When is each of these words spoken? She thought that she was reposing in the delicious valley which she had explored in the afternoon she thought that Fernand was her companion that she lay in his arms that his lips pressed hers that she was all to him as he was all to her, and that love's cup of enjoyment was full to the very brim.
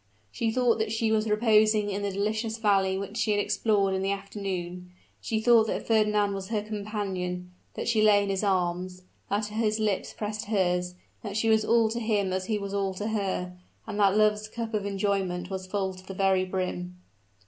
She 0.31 0.49
thought 0.49 0.79
that 0.79 0.91
she 0.91 1.11
was 1.11 1.29
reposing 1.29 1.91
in 1.91 2.01
the 2.01 2.09
delicious 2.09 2.57
valley 2.57 2.97
which 2.97 3.17
she 3.17 3.29
had 3.29 3.39
explored 3.39 3.93
in 3.93 4.01
the 4.01 4.09
afternoon 4.09 4.89
she 5.21 5.39
thought 5.39 5.67
that 5.67 5.85
Fernand 5.85 6.33
was 6.33 6.47
her 6.47 6.63
companion 6.63 7.51
that 7.75 7.87
she 7.87 8.01
lay 8.01 8.23
in 8.23 8.29
his 8.31 8.43
arms 8.43 9.03
that 9.29 9.45
his 9.45 9.79
lips 9.79 10.15
pressed 10.17 10.45
hers 10.45 10.95
that 11.21 11.37
she 11.37 11.49
was 11.49 11.63
all 11.63 11.87
to 11.89 11.99
him 11.99 12.33
as 12.33 12.45
he 12.47 12.57
was 12.57 12.73
all 12.73 12.95
to 12.95 13.09
her, 13.09 13.55
and 13.85 13.99
that 13.99 14.17
love's 14.17 14.47
cup 14.47 14.73
of 14.73 14.87
enjoyment 14.87 15.51
was 15.51 15.67
full 15.67 15.93
to 15.93 16.03
the 16.07 16.15
very 16.15 16.45
brim. 16.45 16.97